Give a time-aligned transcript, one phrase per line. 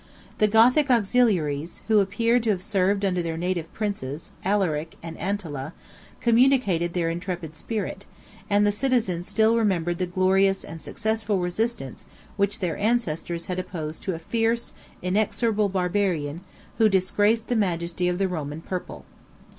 [0.39, 5.73] The Gothic auxiliaries, who appeared to have served under their native princes, Alaric and Antala,
[6.19, 8.07] communicated their intrepid spirit;
[8.49, 14.01] and the citizens still remembered the glorious and successful resistance which their ancestors had opposed
[14.01, 16.41] to a fierce, inexorable Barbarian,
[16.79, 19.05] who disgraced the majesty of the Roman purple.